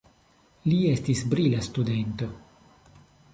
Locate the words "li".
0.71-0.77